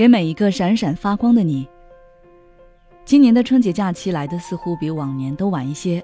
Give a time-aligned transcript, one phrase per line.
[0.00, 1.68] 给每一个闪闪发光的你。
[3.04, 6.02] 今年的春节假期来的似乎比往年都晚一些，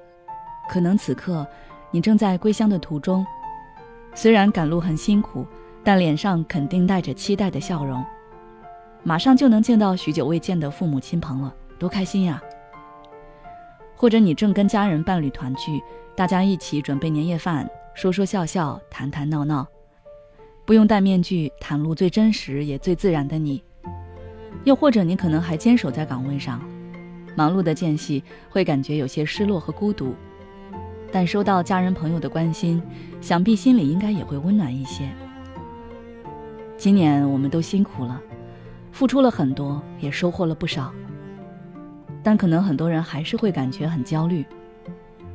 [0.68, 1.46] 可能此刻
[1.90, 3.26] 你正在归乡的途中，
[4.14, 5.46] 虽然赶路很辛苦，
[5.82, 8.04] 但脸上肯定带着期待的笑容。
[9.02, 12.38] 马上就能见到许久未见的父母亲朋了，多开心呀！
[13.96, 15.82] 或者你正跟家人伴侣团聚，
[16.14, 19.66] 大家一起准备年夜饭，说说笑笑，谈谈闹闹，
[20.66, 23.64] 不用戴面具，袒露最真实也最自然的你。
[24.66, 26.60] 又或者你可能还坚守在岗位上。
[27.36, 30.12] 忙碌的间隙会感觉有些失落和孤独，
[31.12, 32.82] 但收到家人朋友的关心，
[33.20, 35.08] 想必心里应该也会温暖一些。
[36.76, 38.20] 今年我们都辛苦了，
[38.90, 40.92] 付出了很多，也收获了不少。
[42.24, 44.44] 但可能很多人还是会感觉很焦虑，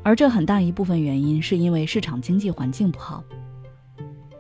[0.04, 3.24] 而这很大一部分原因是因为市场经济环境不好。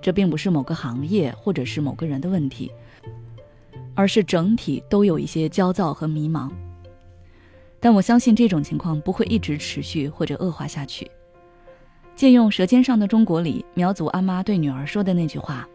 [0.02, 2.70] 这并不是某个行业或者是某个人的问题，
[3.95, 6.50] 而是整体都有一些焦躁和迷茫。
[7.80, 11.09] 但我相信这种情况不会一直持续或者恶化下去。
[12.14, 15.67] 借用《舌尖上的中国》里苗族阿妈对女儿说的那句话：“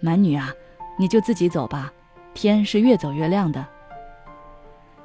[0.00, 0.54] 满女啊，
[0.98, 1.92] 你就自己走吧，
[2.32, 3.66] 天是越走越亮的。”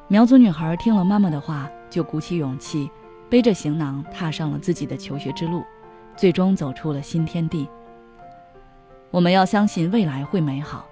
[0.08, 2.90] 苗族女孩听了妈妈的话，就鼓起勇气，
[3.30, 5.64] 背着行囊踏上了自己的求学之路，
[6.16, 7.68] 最终走出了新天地。
[9.12, 10.88] 我们要相信未来会美好，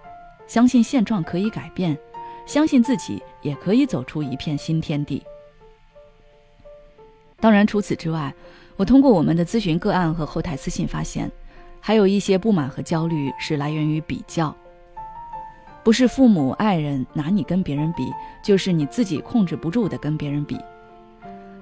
[0.47, 1.97] 相信现状可以改变。
[2.45, 5.21] 相信自己也可以走出一片新天地。
[7.41, 8.33] 当然，除此之外，
[8.77, 11.29] 我通过我们的咨询个案和后台私信发现，
[11.81, 14.55] 还有一些不满和焦虑是来源于比较。
[15.83, 18.11] 不是父母、爱人拿你跟别人比，
[18.41, 20.57] 就是你自己控制不住的跟别人比。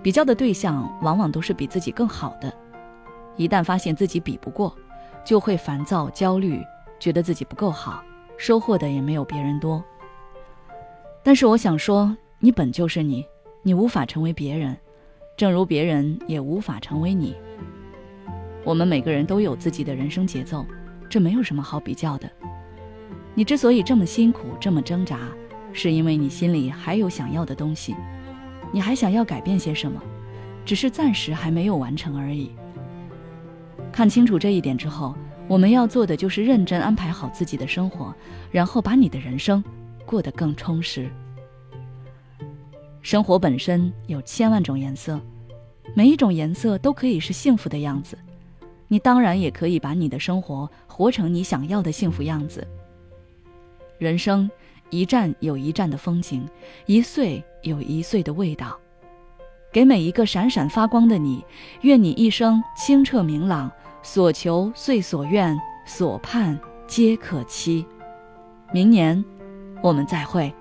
[0.03, 2.53] 比较的对象往往都是比自己更好的，
[3.37, 4.75] 一旦发现自己比不过，
[5.25, 6.63] 就会烦躁、焦虑，
[6.99, 8.03] 觉得自己不够好，
[8.37, 9.83] 收获的也没有别人多。
[11.23, 13.25] 但是我想说，你本就是你，
[13.63, 14.75] 你无法成为别人，
[15.35, 17.35] 正如别人也无法成为你。
[18.63, 20.65] 我们每个人都有自己的人生节奏，
[21.09, 22.29] 这没有什么好比较的。
[23.33, 25.19] 你之所以这么辛苦，这么挣扎，
[25.73, 27.95] 是因为你心里还有想要的东西，
[28.71, 30.01] 你还想要改变些什么，
[30.63, 32.51] 只是暂时还没有完成而已。
[33.91, 35.15] 看清楚这一点之后，
[35.47, 38.13] 我们要做的就是认真安排好自己的生活，
[38.51, 39.63] 然后把你的人生。
[40.05, 41.09] 过得更充实。
[43.01, 45.19] 生活本身有千万种颜色，
[45.95, 48.15] 每一种颜色都可以是幸福的样子。
[48.87, 52.67] 你当然也可以把你的生活活成你想要的幸福样子。
[53.97, 54.47] 人生
[54.91, 56.47] 一站有一站的风景，
[56.85, 58.79] 一岁有一岁的味道。
[59.73, 61.43] 给每一个闪闪发光的你，
[61.81, 63.71] 愿你一生清澈明朗，
[64.05, 66.57] 所求遂所愿，所盼
[66.87, 67.85] 皆可期。
[68.71, 69.21] 明年。
[69.81, 70.51] 我们再会。